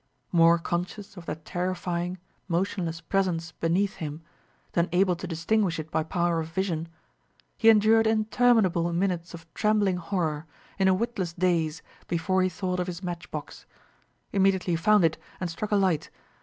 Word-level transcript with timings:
More 0.31 0.57
conscious 0.57 1.15
of 1.15 1.27
that 1.27 1.45
terrifying, 1.45 2.17
motionless 2.47 3.01
presence 3.01 3.51
beneath 3.51 3.97
him, 3.97 4.23
than 4.71 4.89
able 4.91 5.15
to 5.15 5.27
distinguish 5.27 5.77
it 5.77 5.91
by 5.91 6.01
power 6.01 6.39
of 6.39 6.47
vision, 6.47 6.87
he 7.55 7.69
endured 7.69 8.07
interminable 8.07 8.91
minutes 8.93 9.35
of 9.35 9.45
trembling 9.53 9.97
horror, 9.97 10.47
in 10.79 10.87
a 10.87 10.93
witless 10.95 11.33
daze, 11.33 11.83
before 12.07 12.41
he 12.41 12.49
thought 12.49 12.79
of 12.79 12.87
his 12.87 13.03
match 13.03 13.29
box. 13.29 13.67
Immediately 14.33 14.73
he 14.73 14.77
found 14.77 15.05
it 15.05 15.19
and 15.39 15.51
struck 15.51 15.69
a 15.69 15.75
light. 15.75 16.09